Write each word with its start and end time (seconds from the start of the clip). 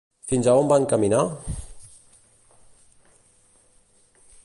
Fins 0.29 0.47
a 0.51 0.55
on 0.61 0.71
van 0.71 0.87
caminar? 0.93 1.19